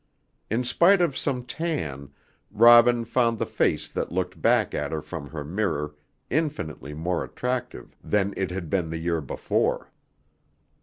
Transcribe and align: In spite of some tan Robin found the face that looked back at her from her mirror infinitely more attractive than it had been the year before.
In 0.49 0.63
spite 0.63 0.99
of 0.99 1.15
some 1.15 1.43
tan 1.45 2.09
Robin 2.49 3.05
found 3.05 3.37
the 3.37 3.45
face 3.45 3.87
that 3.87 4.11
looked 4.11 4.41
back 4.41 4.73
at 4.73 4.91
her 4.91 4.99
from 4.99 5.29
her 5.29 5.43
mirror 5.43 5.93
infinitely 6.31 6.95
more 6.95 7.23
attractive 7.23 7.95
than 8.03 8.33
it 8.35 8.49
had 8.49 8.67
been 8.71 8.89
the 8.89 8.97
year 8.97 9.21
before. 9.21 9.91